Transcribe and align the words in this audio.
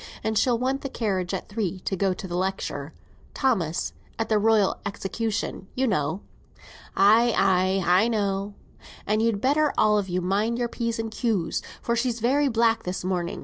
And 0.23 0.35
she'll 0.35 0.57
want 0.57 0.81
the 0.81 0.89
carriage 0.89 1.31
at 1.31 1.47
three 1.47 1.79
to 1.81 1.95
go 1.95 2.11
to 2.11 2.27
the 2.27 2.35
lecture, 2.35 2.91
Thomas; 3.35 3.93
at 4.17 4.29
the 4.29 4.39
Royal 4.39 4.77
Execution, 4.83 5.67
you 5.75 5.85
know." 5.85 6.21
"Ay, 6.97 7.35
ay, 7.37 7.83
I 7.85 8.07
know." 8.07 8.55
"And 9.05 9.21
you'd 9.21 9.39
better 9.41 9.71
all 9.77 9.99
of 9.99 10.09
you 10.09 10.19
mind 10.19 10.57
your 10.57 10.69
P's 10.69 10.97
and 10.97 11.11
Q's, 11.11 11.61
for 11.83 11.95
she's 11.95 12.19
very 12.19 12.47
black 12.47 12.81
this 12.81 13.03
morning. 13.05 13.39